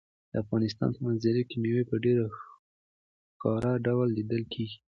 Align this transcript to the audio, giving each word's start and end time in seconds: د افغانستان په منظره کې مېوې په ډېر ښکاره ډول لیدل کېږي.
د 0.31 0.33
افغانستان 0.43 0.89
په 0.95 0.99
منظره 1.07 1.41
کې 1.49 1.55
مېوې 1.63 1.83
په 1.89 1.95
ډېر 2.05 2.19
ښکاره 3.33 3.71
ډول 3.85 4.07
لیدل 4.17 4.43
کېږي. 4.53 4.77